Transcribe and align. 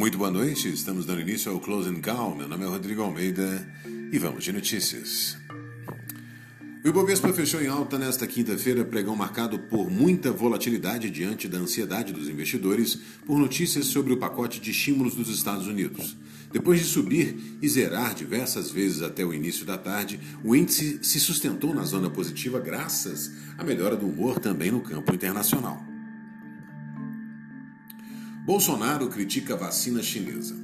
Muito 0.00 0.16
boa 0.16 0.30
noite, 0.30 0.66
estamos 0.72 1.04
dando 1.04 1.20
início 1.20 1.52
ao 1.52 1.60
Close 1.60 1.86
and 1.86 2.00
Call. 2.00 2.34
Meu 2.34 2.48
nome 2.48 2.64
é 2.64 2.66
Rodrigo 2.66 3.02
Almeida 3.02 3.70
e 4.10 4.18
vamos 4.18 4.42
de 4.42 4.50
notícias. 4.50 5.36
O 6.82 6.88
Ibovespa 6.88 7.30
fechou 7.34 7.60
em 7.60 7.66
alta 7.66 7.98
nesta 7.98 8.26
quinta-feira, 8.26 8.82
pregão 8.82 9.14
marcado 9.14 9.58
por 9.58 9.90
muita 9.90 10.32
volatilidade 10.32 11.10
diante 11.10 11.46
da 11.46 11.58
ansiedade 11.58 12.14
dos 12.14 12.30
investidores 12.30 12.98
por 13.26 13.38
notícias 13.38 13.88
sobre 13.88 14.14
o 14.14 14.16
pacote 14.16 14.58
de 14.58 14.70
estímulos 14.70 15.14
dos 15.14 15.28
Estados 15.28 15.66
Unidos. 15.66 16.16
Depois 16.50 16.80
de 16.80 16.86
subir 16.86 17.58
e 17.60 17.68
zerar 17.68 18.14
diversas 18.14 18.70
vezes 18.70 19.02
até 19.02 19.22
o 19.22 19.34
início 19.34 19.66
da 19.66 19.76
tarde, 19.76 20.18
o 20.42 20.56
índice 20.56 20.98
se 21.02 21.20
sustentou 21.20 21.74
na 21.74 21.84
zona 21.84 22.08
positiva 22.08 22.58
graças 22.58 23.32
à 23.58 23.62
melhora 23.62 23.96
do 23.96 24.08
humor 24.08 24.38
também 24.38 24.70
no 24.70 24.80
campo 24.80 25.14
internacional. 25.14 25.89
Bolsonaro 28.50 29.06
critica 29.06 29.54
a 29.54 29.56
vacina 29.56 30.02
chinesa. 30.02 30.56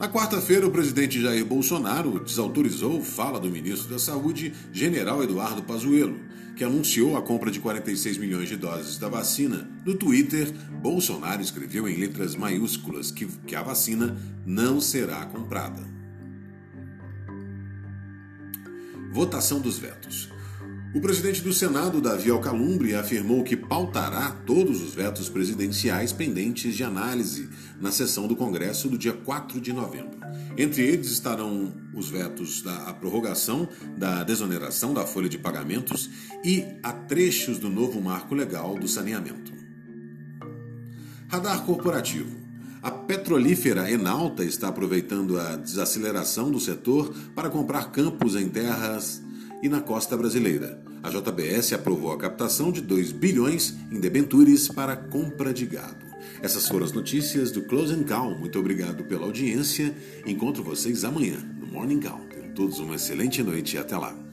Na 0.00 0.08
quarta-feira, 0.08 0.66
o 0.66 0.70
presidente 0.70 1.20
Jair 1.20 1.44
Bolsonaro 1.44 2.18
desautorizou 2.18 3.02
fala 3.02 3.38
do 3.38 3.50
ministro 3.50 3.90
da 3.90 3.98
Saúde, 3.98 4.54
general 4.72 5.22
Eduardo 5.22 5.62
Pazuello, 5.62 6.18
que 6.56 6.64
anunciou 6.64 7.14
a 7.14 7.20
compra 7.20 7.50
de 7.50 7.60
46 7.60 8.16
milhões 8.16 8.48
de 8.48 8.56
doses 8.56 8.96
da 8.96 9.10
vacina. 9.10 9.70
No 9.84 9.94
Twitter, 9.94 10.50
Bolsonaro 10.80 11.42
escreveu 11.42 11.86
em 11.86 11.98
letras 11.98 12.34
maiúsculas 12.34 13.10
que, 13.10 13.26
que 13.26 13.54
a 13.54 13.62
vacina 13.62 14.16
não 14.46 14.80
será 14.80 15.26
comprada. 15.26 15.84
Votação 19.12 19.60
dos 19.60 19.78
vetos. 19.78 20.30
O 20.94 21.00
presidente 21.00 21.42
do 21.42 21.52
Senado, 21.52 22.00
Davi 22.00 22.30
Alcalumbre, 22.30 22.94
afirmou 22.94 23.42
que 23.44 23.56
pautará 23.56 24.30
todos 24.46 24.80
os 24.82 24.94
vetos 24.94 25.28
presidenciais 25.28 26.12
pendentes 26.12 26.74
de 26.74 26.84
análise 26.84 27.48
na 27.80 27.90
sessão 27.90 28.26
do 28.26 28.34
Congresso 28.34 28.88
do 28.88 28.96
dia 28.96 29.12
4 29.12 29.60
de 29.60 29.72
novembro. 29.72 30.18
Entre 30.56 30.82
eles 30.82 31.10
estarão 31.10 31.74
os 31.92 32.08
vetos 32.08 32.62
da 32.62 32.92
prorrogação 32.94 33.68
da 33.96 34.24
desoneração 34.24 34.94
da 34.94 35.04
folha 35.04 35.28
de 35.28 35.36
pagamentos 35.36 36.08
e 36.42 36.64
a 36.82 36.92
trechos 36.92 37.58
do 37.58 37.68
novo 37.68 38.00
marco 38.00 38.34
legal 38.34 38.74
do 38.74 38.88
saneamento. 38.88 39.52
Radar 41.28 41.62
corporativo. 41.64 42.46
A 42.82 42.90
petrolífera 42.90 43.90
Enalta 43.90 44.44
está 44.44 44.68
aproveitando 44.68 45.38
a 45.38 45.56
desaceleração 45.56 46.50
do 46.50 46.60
setor 46.60 47.12
para 47.34 47.50
comprar 47.50 47.90
campos 47.90 48.36
em 48.36 48.48
terras 48.48 49.25
e 49.66 49.68
na 49.68 49.80
costa 49.80 50.16
brasileira. 50.16 50.80
A 51.02 51.10
JBS 51.10 51.72
aprovou 51.72 52.12
a 52.12 52.16
captação 52.16 52.70
de 52.70 52.80
2 52.80 53.12
bilhões 53.12 53.74
em 53.90 53.98
debentures 53.98 54.68
para 54.68 54.96
compra 54.96 55.52
de 55.52 55.66
gado. 55.66 56.06
Essas 56.40 56.68
foram 56.68 56.84
as 56.84 56.92
notícias 56.92 57.50
do 57.50 57.62
Close 57.62 57.92
and 57.92 58.04
Call. 58.04 58.38
Muito 58.38 58.58
obrigado 58.58 59.04
pela 59.04 59.24
audiência. 59.24 59.94
Encontro 60.24 60.62
vocês 60.62 61.04
amanhã 61.04 61.38
no 61.58 61.66
Morning 61.66 62.00
Call. 62.00 62.20
Tenham 62.30 62.54
todos 62.54 62.78
uma 62.78 62.94
excelente 62.94 63.42
noite 63.42 63.74
e 63.74 63.78
até 63.78 63.96
lá. 63.96 64.25